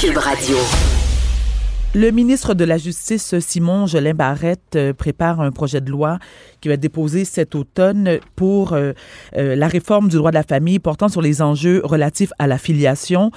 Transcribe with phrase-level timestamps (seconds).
[0.00, 0.99] Cube Radio.
[1.92, 6.20] Le ministre de la Justice, Simon Jolin Barrette, euh, prépare un projet de loi
[6.60, 8.92] qui va être déposé cet automne pour euh,
[9.36, 12.58] euh, la réforme du droit de la famille portant sur les enjeux relatifs à la
[12.58, 13.32] filiation.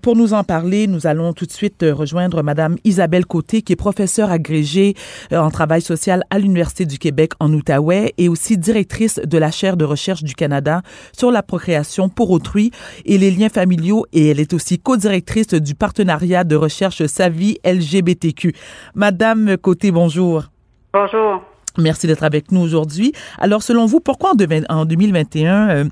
[0.00, 3.76] pour nous en parler, nous allons tout de suite rejoindre Madame Isabelle Côté, qui est
[3.76, 4.94] professeure agrégée
[5.30, 9.76] en travail social à l'Université du Québec en Outaouais et aussi directrice de la chaire
[9.76, 10.82] de recherche du Canada
[11.16, 12.72] sur la procréation pour autrui
[13.04, 17.91] et les liens familiaux et elle est aussi co-directrice du partenariat de recherche Savi LG
[17.92, 18.54] LGBTQ.
[18.94, 20.44] Madame Côté, bonjour.
[20.92, 21.42] Bonjour.
[21.78, 23.12] Merci d'être avec nous aujourd'hui.
[23.40, 24.32] Alors, selon vous, pourquoi
[24.68, 25.84] en, 2021, euh,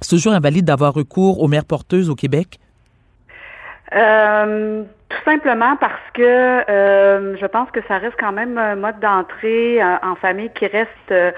[0.00, 2.58] ce jour invalide d'avoir recours aux mères porteuses au Québec?
[3.94, 9.00] Euh, tout simplement parce que euh, je pense que ça reste quand même un mode
[9.00, 11.34] d'entrée en famille qui reste,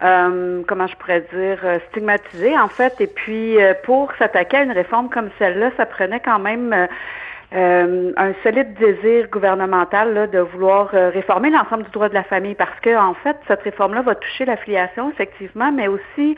[0.00, 1.58] comment je pourrais dire,
[1.90, 3.00] stigmatisé en fait.
[3.00, 6.88] Et puis, pour s'attaquer à une réforme comme celle-là, ça prenait quand même
[7.54, 12.22] euh, un solide désir gouvernemental là, de vouloir euh, réformer l'ensemble du droit de la
[12.22, 16.36] famille parce que en fait cette réforme-là va toucher la filiation effectivement, mais aussi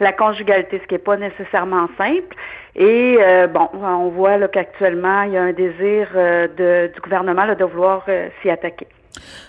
[0.00, 2.36] la conjugalité, ce qui n'est pas nécessairement simple.
[2.76, 7.46] Et euh, bon, on voit là qu'actuellement il y a un désir de, du gouvernement
[7.46, 8.04] là, de vouloir
[8.42, 8.86] s'y attaquer.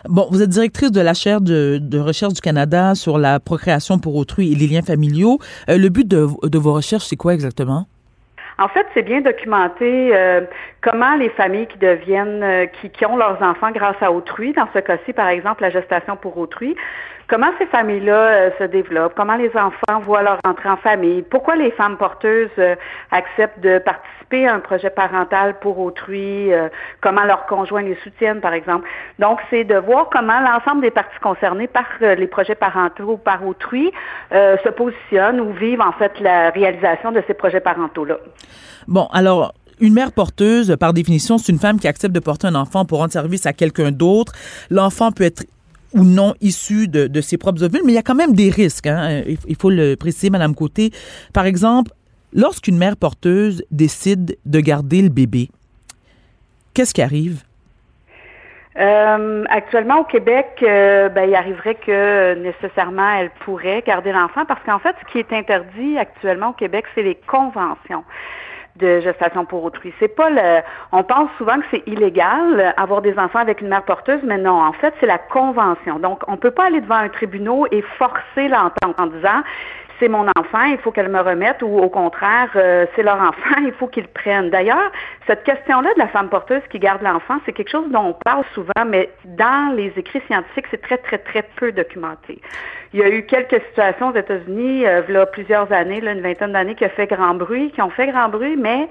[0.05, 3.99] Bon, vous êtes directrice de la chaire de, de, recherche du Canada sur la procréation
[3.99, 5.39] pour autrui et les liens familiaux.
[5.67, 7.86] le but de, de vos recherches, c'est quoi exactement?
[8.61, 10.41] En fait, c'est bien documenté euh,
[10.81, 14.79] comment les familles qui deviennent, euh, qui, ont leurs enfants grâce à autrui, dans ce
[14.79, 16.75] cas-ci, par exemple, la gestation pour autrui,
[17.27, 21.55] comment ces familles-là euh, se développent, comment les enfants voient leur entrée en famille, pourquoi
[21.55, 22.49] les femmes porteuses
[23.11, 26.52] acceptent de participer à un projet parental pour autrui,
[27.02, 28.87] comment leurs conjoints les soutiennent, par exemple?
[29.19, 33.45] Donc, c'est de voir comment l'ensemble des parties concernées par les projets parentaux ou par
[33.45, 33.91] autrui
[34.31, 38.17] se positionnent ou vivent, en fait, la réalisation de ces projets parentaux-là.
[38.87, 42.55] Bon, alors, une mère porteuse, par définition, c'est une femme qui accepte de porter un
[42.55, 44.33] enfant pour rendre service à quelqu'un d'autre.
[44.69, 45.43] L'enfant peut être
[45.93, 48.87] ou non issu de, ses propres ovules, mais il y a quand même des risques.
[48.87, 49.23] Hein.
[49.47, 50.91] Il faut le préciser, Madame Côté.
[51.33, 51.91] Par exemple,
[52.33, 55.49] lorsqu'une mère porteuse décide de garder le bébé,
[56.73, 57.43] qu'est-ce qui arrive?
[58.80, 64.64] Euh, actuellement, au Québec, euh, ben, il arriverait que nécessairement elle pourrait garder l'enfant parce
[64.64, 68.05] qu'en fait, ce qui est interdit actuellement au Québec, c'est les conventions
[68.77, 69.93] de gestation pour autrui.
[69.99, 70.61] C'est pas le.
[70.92, 74.61] On pense souvent que c'est illégal avoir des enfants avec une mère porteuse, mais non.
[74.61, 75.99] En fait, c'est la convention.
[75.99, 79.42] Donc, on peut pas aller devant un tribunal et forcer l'entente en disant
[80.02, 83.56] c'est mon enfant, il faut qu'elle me remette, ou au contraire, euh, c'est leur enfant,
[83.62, 84.50] il faut qu'ils le prennent.
[84.50, 84.92] D'ailleurs,
[85.28, 88.44] cette question-là de la femme porteuse qui garde l'enfant, c'est quelque chose dont on parle
[88.54, 92.42] souvent, mais dans les écrits scientifiques, c'est très, très, très peu documenté.
[92.94, 96.22] Il y a eu quelques situations aux États-Unis, euh, il y a plusieurs années, une
[96.22, 98.89] vingtaine d'années, qui ont fait grand bruit, qui ont fait grand bruit, mais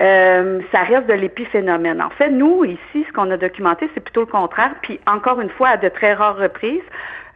[0.00, 2.02] euh, ça reste de l'épiphénomène.
[2.02, 4.72] En fait, nous, ici, ce qu'on a documenté, c'est plutôt le contraire.
[4.82, 6.82] Puis, encore une fois, à de très rares reprises,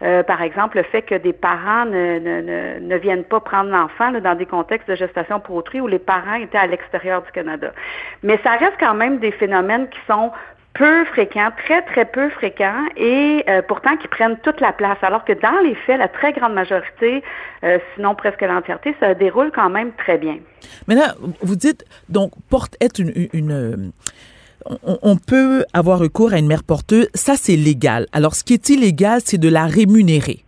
[0.05, 4.13] euh, par exemple, le fait que des parents ne, ne, ne, viennent pas prendre l'enfant
[4.13, 7.73] dans des contextes de gestation pour autrui où les parents étaient à l'extérieur du Canada.
[8.23, 10.31] Mais ça reste quand même des phénomènes qui sont
[10.75, 14.99] peu fréquents, très, très peu fréquents et euh, pourtant qui prennent toute la place.
[15.03, 17.23] Alors que dans les faits, la très grande majorité,
[17.63, 20.39] euh, sinon presque l'entièreté, ça déroule quand même très bien.
[20.89, 23.93] Maintenant, vous dites, donc, porte être une
[24.83, 28.07] on, peut avoir recours à une mère porteuse, ça c'est légal.
[28.13, 30.41] Alors ce qui est illégal, c'est de la rémunérer.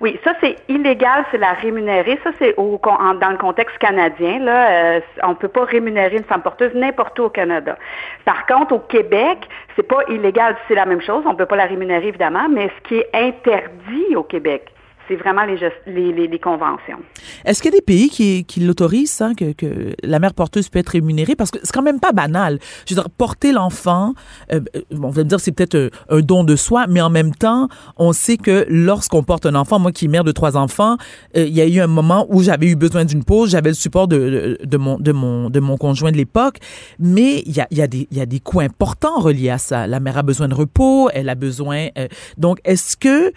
[0.00, 2.18] Oui, ça c'est illégal, c'est la rémunérer.
[2.24, 2.80] Ça c'est au,
[3.20, 4.40] dans le contexte canadien.
[4.40, 7.78] Là, euh, on peut pas rémunérer une femme porteuse n'importe où au Canada.
[8.24, 9.38] Par contre, au Québec,
[9.76, 11.22] c'est pas illégal, c'est la même chose.
[11.24, 14.71] On peut pas la rémunérer évidemment, mais ce qui est interdit au Québec,
[15.08, 16.98] c'est vraiment les, les, les, conventions.
[17.44, 20.68] Est-ce qu'il y a des pays qui, qui l'autorisent, hein, que, que, la mère porteuse
[20.68, 21.34] peut être rémunérée?
[21.36, 22.58] Parce que c'est quand même pas banal.
[22.86, 24.14] Je veux dire, porter l'enfant,
[24.52, 27.68] euh, on va me dire c'est peut-être un, don de soi, mais en même temps,
[27.96, 30.96] on sait que lorsqu'on porte un enfant, moi qui suis mère de trois enfants,
[31.36, 33.74] euh, il y a eu un moment où j'avais eu besoin d'une pause, j'avais le
[33.74, 36.58] support de, de, mon, de, mon, de mon conjoint de l'époque,
[36.98, 39.86] mais il y a, y, a des, y a des coûts importants reliés à ça.
[39.86, 41.88] La mère a besoin de repos, elle a besoin...
[41.98, 42.08] Euh,
[42.38, 43.32] donc, est-ce que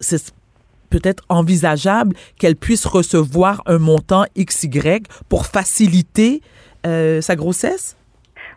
[0.00, 0.34] c'est
[0.94, 6.40] peut-être envisageable qu'elle puisse recevoir un montant XY pour faciliter
[6.86, 7.96] euh, sa grossesse?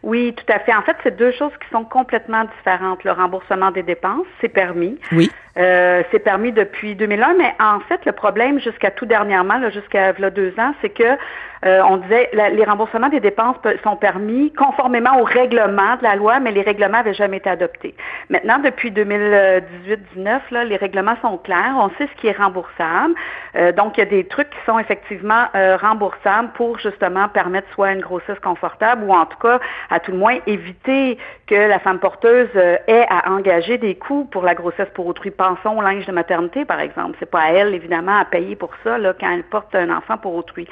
[0.04, 0.74] Oui, tout à fait.
[0.76, 3.04] En fait, c'est deux choses qui sont complètement différentes.
[3.04, 4.98] Le remboursement des dépenses, c'est permis.
[5.12, 5.32] Oui.
[5.58, 10.54] Euh, c'est permis depuis 2001, mais en fait, le problème jusqu'à tout dernièrement, jusqu'à deux
[10.60, 11.18] ans, c'est que
[11.66, 16.40] euh, on disait les remboursements des dépenses sont permis conformément au règlement de la loi,
[16.40, 17.96] mais les règlements n'avaient jamais été adoptés.
[18.30, 21.76] Maintenant, depuis 2018-19, les règlements sont clairs.
[21.78, 23.16] On sait ce qui est remboursable.
[23.56, 27.68] Euh, donc, il y a des trucs qui sont effectivement euh, remboursables pour justement permettre
[27.74, 29.60] soit une grossesse confortable ou en tout cas,
[29.90, 31.18] à tout le moins, éviter
[31.48, 35.32] que la femme porteuse ait à engager des coûts pour la grossesse pour autrui.
[35.48, 37.16] Pensons au linge de maternité, par exemple.
[37.20, 40.18] C'est pas à elle, évidemment, à payer pour ça là, quand elle porte un enfant
[40.18, 40.68] pour autrui.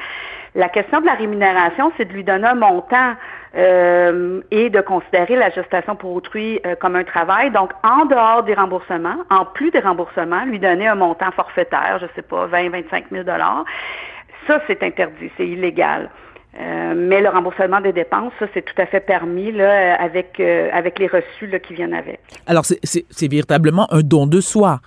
[0.53, 3.13] La question de la rémunération, c'est de lui donner un montant
[3.55, 7.51] euh, et de considérer la gestation pour autrui euh, comme un travail.
[7.51, 12.05] Donc, en dehors des remboursements, en plus des remboursements, lui donner un montant forfaitaire, je
[12.05, 13.23] ne sais pas, 20, 25 000
[14.47, 16.09] Ça, c'est interdit, c'est illégal.
[16.57, 21.07] Euh, mais le remboursement des dépenses, c'est tout à fait permis là, avec, avec les
[21.07, 22.19] reçus là, qui viennent avec.
[22.47, 24.79] Alors, c'est véritablement un don de soi.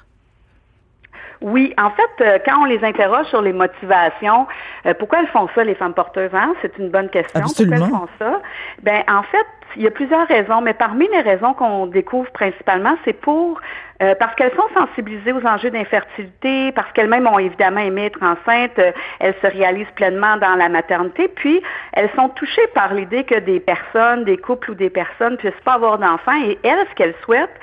[1.40, 4.46] Oui, en fait, euh, quand on les interroge sur les motivations,
[4.86, 6.54] euh, pourquoi elles font ça, les femmes porteuses, hein?
[6.62, 7.40] c'est une bonne question.
[7.40, 7.76] Absolument.
[7.88, 8.42] Pourquoi elles font ça?
[8.82, 9.46] Ben, en fait,
[9.76, 13.60] il y a plusieurs raisons, mais parmi les raisons qu'on découvre principalement, c'est pour
[14.00, 18.80] euh, parce qu'elles sont sensibilisées aux enjeux d'infertilité, parce qu'elles-mêmes ont évidemment aimé être enceintes,
[19.18, 21.60] elles se réalisent pleinement dans la maternité, puis
[21.92, 25.74] elles sont touchées par l'idée que des personnes, des couples ou des personnes puissent pas
[25.74, 27.60] avoir d'enfants, et elles, ce qu'elles souhaitent,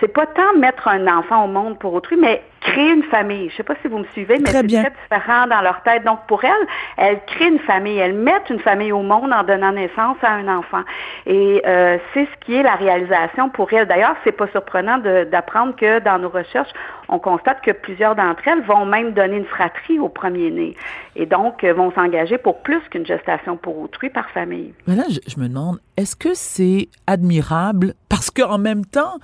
[0.00, 3.50] c'est pas tant mettre un enfant au monde pour autrui, mais créer une famille.
[3.50, 6.04] Je sais pas si vous me suivez, mais c'est très différent dans leur tête.
[6.04, 7.98] Donc, pour elles, elles créent une famille.
[7.98, 10.82] Elles mettent une famille au monde en donnant naissance à un enfant.
[11.26, 13.86] Et euh, c'est ce qui est la réalisation pour elles.
[13.86, 16.70] D'ailleurs, c'est pas surprenant d'apprendre que dans nos recherches,
[17.08, 20.74] on constate que plusieurs d'entre elles vont même donner une fratrie au premier-né.
[21.16, 24.72] Et donc, euh, vont s'engager pour plus qu'une gestation pour autrui par famille.
[24.86, 27.92] Mais là, je, je me demande, est-ce que c'est admirable?
[28.08, 29.18] Parce qu'en même temps,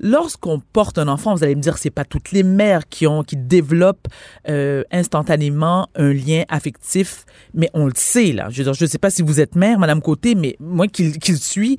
[0.00, 3.22] Lorsqu'on porte un enfant, vous allez me dire, c'est pas toutes les mères qui ont,
[3.22, 4.08] qui développent
[4.48, 7.24] euh, instantanément un lien affectif,
[7.54, 8.48] mais on le sait là.
[8.50, 11.78] Je ne sais pas si vous êtes mère, Madame Côté, mais moi qui, le suis,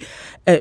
[0.50, 0.60] euh,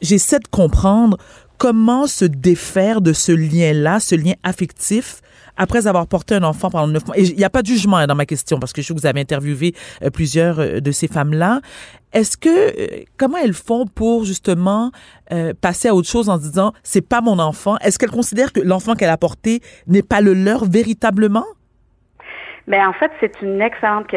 [0.00, 1.16] j'essaie de comprendre
[1.62, 5.20] comment se défaire de ce lien-là, ce lien affectif
[5.56, 7.16] après avoir porté un enfant pendant neuf mois?
[7.16, 8.94] Et il n'y a pas de jugement hein, dans ma question parce que je sais
[8.94, 9.72] que vous avez interviewé
[10.02, 11.60] euh, plusieurs euh, de ces femmes-là.
[12.12, 14.90] Est-ce que euh, comment elles font pour justement
[15.60, 17.76] passer à autre chose en se disant c'est pas mon enfant?
[17.78, 21.46] Est-ce qu'elles considèrent que l'enfant qu'elle a porté n'est pas le leur véritablement?
[22.66, 24.08] Mais ben, en fait, c'est une excellente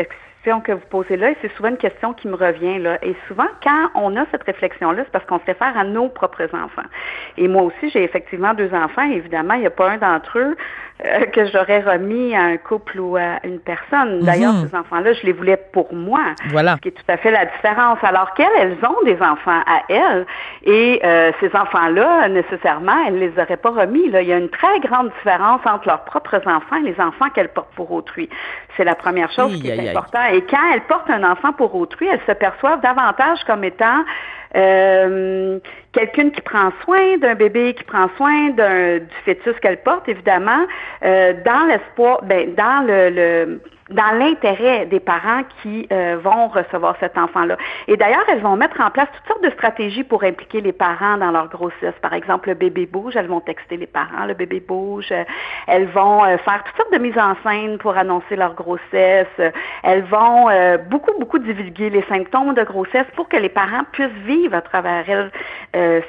[0.46, 3.00] question que vous posez là, et c'est souvent une question qui me revient là.
[3.02, 6.48] Et souvent, quand on a cette réflexion-là, c'est parce qu'on se réfère à nos propres
[6.54, 6.88] enfants.
[7.38, 9.10] Et moi aussi, j'ai effectivement deux enfants.
[9.10, 10.56] évidemment, il n'y a pas un d'entre eux
[11.04, 14.22] euh, que j'aurais remis à un couple ou à une personne.
[14.22, 14.70] D'ailleurs, mhm.
[14.70, 16.22] ces enfants-là, je les voulais pour moi.
[16.52, 16.76] Voilà.
[16.76, 17.98] Ce qui est tout à fait la différence.
[18.02, 20.26] Alors qu'elles, elles ont des enfants à elles.
[20.64, 24.10] Et euh, ces enfants-là, nécessairement, elles les auraient pas remis.
[24.10, 24.22] Là.
[24.22, 27.50] Il y a une très grande différence entre leurs propres enfants et les enfants qu'elles
[27.50, 28.30] portent pour autrui.
[28.78, 30.22] C'est la première chose qui est importante.
[30.36, 34.04] Et quand elles portent un enfant pour autrui, elles se perçoivent davantage comme étant
[34.58, 35.60] euh,
[35.94, 40.66] quelqu'une qui prend soin d'un bébé, qui prend soin du fœtus qu'elle porte, évidemment,
[41.06, 43.62] euh, dans l'espoir, ben, dans le, le
[43.92, 47.56] dans l'intérêt des parents qui euh, vont recevoir cet enfant-là.
[47.88, 51.18] Et d'ailleurs, elles vont mettre en place toutes sortes de stratégies pour impliquer les parents
[51.18, 51.94] dans leur grossesse.
[52.02, 55.14] Par exemple, le bébé bouge, elles vont texter les parents, le bébé bouge.
[55.68, 59.54] Elles vont euh, faire toutes sortes de mises en scène pour annoncer leur grossesse.
[59.84, 64.08] Elles vont euh, beaucoup, beaucoup divulguer les symptômes de grossesse pour que les parents puissent
[64.26, 65.32] vivre à travers elles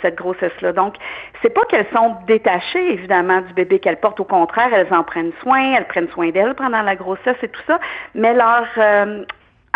[0.01, 0.73] cette grossesse-là.
[0.73, 0.95] Donc,
[1.43, 4.21] c'est pas qu'elles sont détachées, évidemment, du bébé qu'elles portent.
[4.21, 7.66] Au contraire, elles en prennent soin, elles prennent soin d'elles pendant la grossesse et tout
[7.67, 7.79] ça,
[8.15, 9.25] mais leur euh,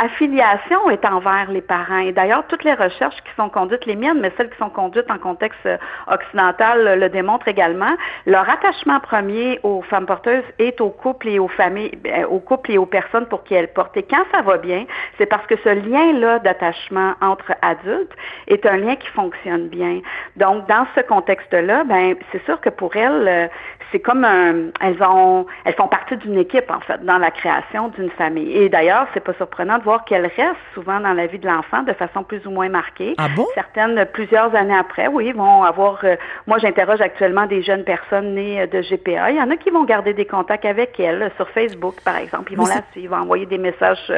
[0.00, 1.98] affiliation est envers les parents.
[1.98, 5.10] Et d'ailleurs, toutes les recherches qui sont conduites, les miennes, mais celles qui sont conduites
[5.10, 5.76] en contexte euh,
[6.08, 7.94] occidental le démontrent également.
[8.26, 12.72] Leur attachement premier aux femmes porteuses est au couple et aux familles, euh, au couple
[12.72, 13.96] et aux personnes pour qui elles portent.
[13.96, 14.86] Et quand ça va bien,
[15.18, 18.12] c'est parce que ce lien-là d'attachement entre adultes
[18.46, 20.00] est un lien qui fonctionne bien.
[20.36, 23.50] Donc, dans ce contexte-là, ben, c'est sûr que pour elles,
[23.92, 27.88] c'est comme un, elles ont, elles font partie d'une équipe en fait dans la création
[27.88, 28.52] d'une famille.
[28.56, 31.82] Et d'ailleurs, c'est pas surprenant de voir qu'elles restent souvent dans la vie de l'enfant
[31.82, 33.14] de façon plus ou moins marquée.
[33.18, 33.46] Ah bon?
[33.54, 36.00] Certaines plusieurs années après, oui, vont avoir.
[36.04, 36.16] Euh,
[36.46, 39.30] moi, j'interroge actuellement des jeunes personnes nées euh, de GPA.
[39.30, 42.16] Il y en a qui vont garder des contacts avec elles euh, sur Facebook, par
[42.16, 42.52] exemple.
[42.52, 44.12] Ils vont la suivre, envoyer des messages,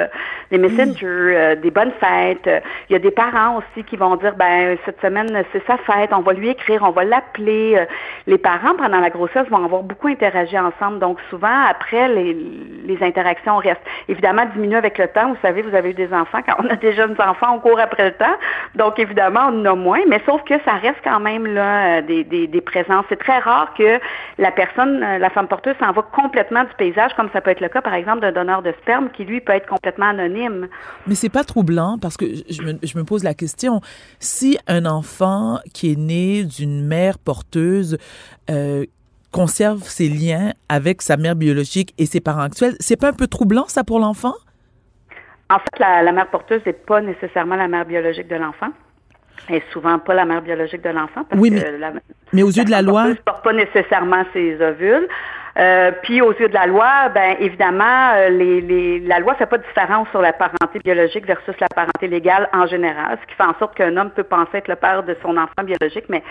[0.50, 2.48] des messengers, des bonnes fêtes.
[2.88, 6.10] Il y a des parents aussi qui vont dire, ben cette semaine c'est sa fête,
[6.12, 7.84] on va lui écrire, on va l'appeler.
[8.26, 10.98] Les parents pendant la grossesse vont avoir beaucoup interagi ensemble.
[10.98, 12.36] Donc souvent, après, les,
[12.84, 15.28] les interactions restent évidemment diminuées avec le temps.
[15.30, 16.40] Vous savez, vous avez eu des enfants?
[16.46, 18.36] Quand on a des jeunes enfants, on court après le temps.
[18.74, 22.62] Donc, évidemment, on en a moins, mais sauf que ça reste quand même là des,
[22.64, 23.04] présences.
[23.08, 23.98] C'est très rare que
[24.38, 27.60] la personne, euh, la femme porteuse, s'en va complètement du paysage, comme ça peut être
[27.60, 30.68] le cas, par exemple, d'un donneur de sperme qui, lui, peut être complètement anonyme.
[31.06, 33.80] Mais c'est pas troublant parce que je me, je me pose la question.
[34.20, 37.98] Si un enfant qui est né d'une mère porteuse
[38.50, 38.84] euh,
[39.32, 43.26] conserve ses liens avec sa mère biologique et ses parents actuels, c'est pas un peu
[43.26, 44.34] troublant ça pour l'enfant?
[45.52, 48.68] En fait, la, la mère porteuse n'est pas nécessairement la mère biologique de l'enfant.
[49.48, 51.26] Elle est souvent pas la mère biologique de l'enfant.
[51.36, 51.92] Oui, mais, la,
[52.32, 53.08] mais aux yeux de la loi.
[53.08, 55.06] ne porte pas nécessairement ses ovules.
[55.58, 59.64] Euh, puis aux yeux de la loi, ben évidemment, euh, la loi fait pas de
[59.64, 63.58] différence sur la parenté biologique versus la parenté légale en général, ce qui fait en
[63.58, 66.22] sorte qu'un homme peut penser être le père de son enfant biologique, mais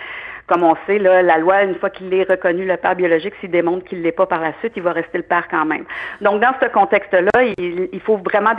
[0.48, 3.86] comme on sait, la loi, une fois qu'il est reconnu le père biologique, s'il démontre
[3.86, 5.86] qu'il ne l'est pas par la suite, il va rester le père quand même.
[6.20, 8.52] Donc, dans ce contexte-là, il, faut vraiment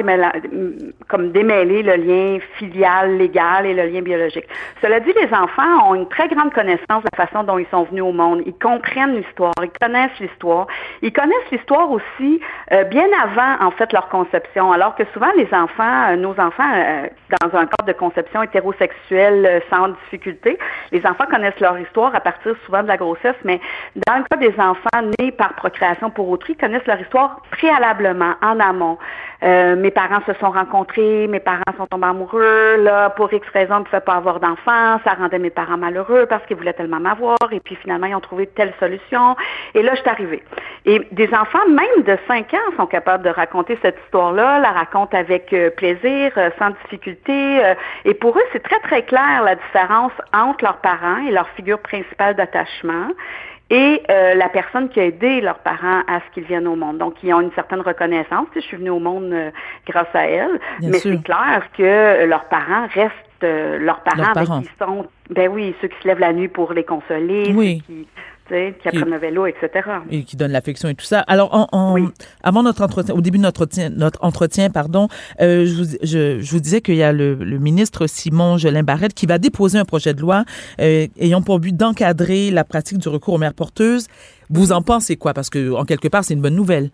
[1.08, 4.46] comme démêler le lien filial, légal et le lien biologique.
[4.80, 7.82] Cela dit, les enfants ont une très grande connaissance de la façon dont ils sont
[7.84, 8.42] venus au monde.
[8.46, 10.51] Ils comprennent l'histoire, ils connaissent l'histoire.
[11.02, 12.40] Ils connaissent l'histoire aussi
[12.72, 14.72] euh, bien avant, en fait, leur conception.
[14.72, 17.08] Alors que souvent, les enfants, euh, nos enfants, euh,
[17.40, 20.58] dans un cadre de conception hétérosexuelle sans difficulté,
[20.90, 23.60] les enfants connaissent leur histoire à partir souvent de la grossesse, mais
[24.06, 28.60] dans le cas des enfants nés par procréation pour autrui, connaissent leur histoire préalablement, en
[28.60, 28.98] amont.
[29.42, 33.76] Euh, mes parents se sont rencontrés, mes parents sont tombés amoureux, là, pour X raisons,
[33.76, 37.00] ils ne pouvaient pas avoir d'enfants, ça rendait mes parents malheureux parce qu'ils voulaient tellement
[37.00, 39.34] m'avoir, et puis finalement, ils ont trouvé telle solution,
[39.74, 40.42] et là, je suis arrivée.
[40.84, 45.16] Et des enfants, même de 5 ans, sont capables de raconter cette histoire-là, la racontent
[45.16, 47.62] avec euh, plaisir, euh, sans difficulté,
[48.04, 51.78] et pour eux, c'est très, très clair la différence entre leurs parents et leur figure
[51.78, 53.08] principale d'attachement
[53.72, 56.98] et euh, la personne qui a aidé leurs parents à ce qu'ils viennent au monde.
[56.98, 58.46] Donc, ils ont une certaine reconnaissance.
[58.54, 59.50] Je suis venue au monde euh,
[59.88, 64.32] grâce à elle, Bien mais c'est clair que leurs parents restent euh, leurs parents, leurs
[64.34, 64.56] parents.
[64.56, 67.82] avec qui sont, ben oui, ceux qui se lèvent la nuit pour les consoler, oui.
[67.86, 68.08] ceux qui
[68.80, 69.88] qui apprennent le vélo, etc.
[70.10, 71.20] Et qui donnent l'affection et tout ça.
[71.20, 72.08] Alors, en, en, oui.
[72.42, 75.08] avant notre entretien, au début de notre entretien, notre entretien pardon,
[75.40, 78.82] euh, je, vous, je, je, vous disais qu'il y a le, le, ministre Simon Jolin
[78.82, 80.44] Barrette qui va déposer un projet de loi
[80.80, 84.06] euh, ayant pour but d'encadrer la pratique du recours aux mères porteuses.
[84.50, 85.32] Vous en pensez quoi?
[85.32, 86.90] Parce que, en quelque part, c'est une bonne nouvelle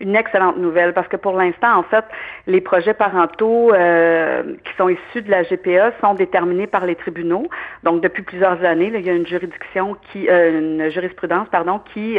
[0.00, 2.04] une excellente nouvelle parce que pour l'instant, en fait,
[2.46, 7.48] les projets parentaux euh, qui sont issus de la GPA sont déterminés par les tribunaux.
[7.82, 12.18] Donc, depuis plusieurs années, il y a une juridiction qui, euh, une jurisprudence, pardon, qui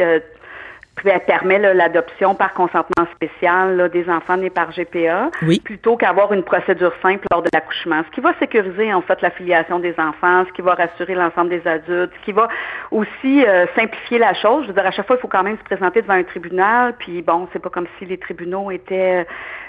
[1.06, 5.60] euh, permet l'adoption par consentement spécial là, des enfants nés par GPA, oui.
[5.60, 8.02] plutôt qu'avoir une procédure simple lors de l'accouchement.
[8.06, 11.50] Ce qui va sécuriser en fait la filiation des enfants, ce qui va rassurer l'ensemble
[11.50, 12.48] des adultes, ce qui va
[12.90, 14.62] aussi euh, simplifier la chose.
[14.64, 16.94] Je veux dire, à chaque fois, il faut quand même se présenter devant un tribunal,
[16.98, 19.26] puis bon, c'est pas comme si les tribunaux étaient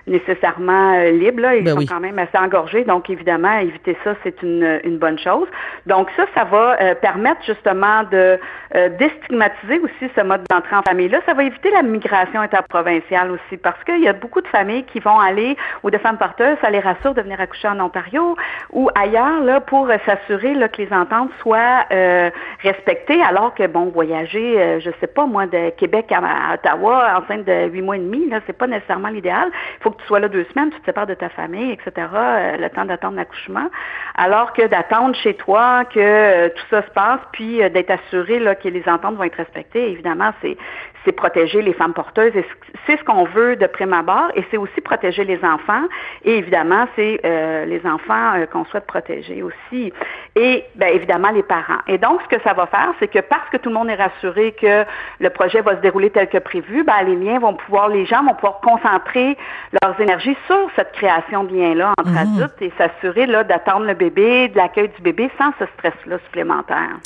[0.07, 1.55] nécessairement euh, libres, là.
[1.55, 1.85] ils ben sont oui.
[1.85, 5.47] quand même assez engorgés, donc évidemment, éviter ça, c'est une, une bonne chose.
[5.85, 8.39] Donc ça, ça va euh, permettre justement de
[8.75, 13.57] euh, déstigmatiser aussi ce mode d'entrée en famille-là ça va éviter la migration interprovinciale aussi,
[13.57, 16.69] parce qu'il y a beaucoup de familles qui vont aller, ou de femmes porteuses, ça
[16.69, 18.35] les rassure de venir accoucher en Ontario
[18.71, 22.29] ou ailleurs, là, pour s'assurer là, que les ententes soient euh,
[22.61, 27.45] respectées, alors que, bon, voyager, euh, je sais pas, moi, de Québec à, Ottawa, enceinte
[27.45, 29.49] de huit mois et demi, là, c'est pas nécessairement l'idéal.
[29.79, 32.07] Il faut que tu sois là deux semaines, tu te sépares de ta famille, etc.,
[32.13, 33.69] euh, le temps d'attendre l'accouchement,
[34.15, 38.39] alors que d'attendre chez toi que euh, tout ça se passe, puis euh, d'être assuré
[38.61, 40.57] que les ententes vont être respectées, évidemment, c'est
[41.05, 42.35] c'est protéger les femmes porteuses.
[42.35, 42.45] Et
[42.85, 44.29] c'est ce qu'on veut de prime abord.
[44.35, 45.83] Et c'est aussi protéger les enfants.
[46.23, 49.91] Et évidemment, c'est euh, les enfants euh, qu'on souhaite protéger aussi.
[50.35, 51.81] Et bien évidemment, les parents.
[51.87, 53.95] Et donc, ce que ça va faire, c'est que parce que tout le monde est
[53.95, 54.85] rassuré que
[55.19, 58.23] le projet va se dérouler tel que prévu, ben, les liens vont pouvoir, les gens
[58.23, 59.37] vont pouvoir concentrer
[59.81, 62.13] leurs énergies sur cette création de liens-là entre Mhm.
[62.13, 62.17] mmh.
[62.17, 66.97] adultes et s'assurer là d'attendre le bébé, de l'accueil du bébé sans ce stress-là supplémentaire.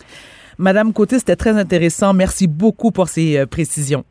[0.57, 2.13] Madame Côté, c'était très intéressant.
[2.13, 4.05] Merci beaucoup pour ces euh, précisions.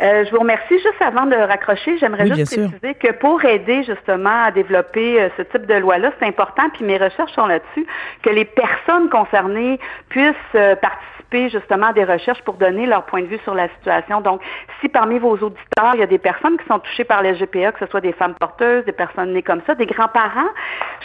[0.00, 0.78] Euh, je vous remercie.
[0.78, 5.28] Juste avant de raccrocher, j'aimerais oui, juste préciser que pour aider justement à développer euh,
[5.36, 7.86] ce type de loi-là, c'est important, puis mes recherches sont là-dessus,
[8.22, 9.78] que les personnes concernées
[10.08, 13.68] puissent euh, participer justement à des recherches pour donner leur point de vue sur la
[13.76, 14.22] situation.
[14.22, 14.40] Donc,
[14.80, 17.72] si parmi vos auditeurs, il y a des personnes qui sont touchées par les GPA,
[17.72, 20.48] que ce soit des femmes porteuses, des personnes nées comme ça, des grands-parents,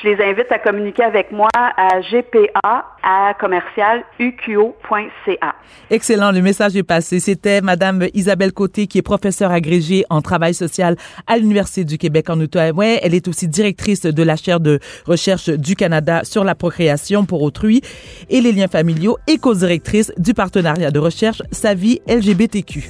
[0.02, 5.56] je les invite à communiquer avec moi à gpa à commercial uqo.ca.
[5.90, 7.20] Excellent, le message est passé.
[7.20, 10.96] C'était Madame Isabelle Côté, qui est professeure agrégée en travail social
[11.28, 13.00] à l'Université du Québec en Outaouais.
[13.04, 17.44] Elle est aussi directrice de la chaire de recherche du Canada sur la procréation pour
[17.44, 17.82] autrui
[18.30, 22.90] et les liens familiaux et co-directrice du partenariat de recherche Sa vie LGBTQ.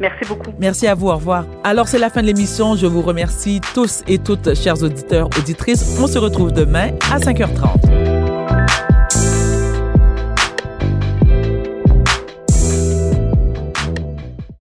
[0.00, 0.50] Merci beaucoup.
[0.58, 1.08] Merci à vous.
[1.08, 1.46] Au revoir.
[1.62, 2.74] Alors, c'est la fin de l'émission.
[2.74, 5.96] Je vous remercie tous et toutes, chers auditeurs, auditrices.
[6.02, 8.21] On se retrouve demain à 5h30.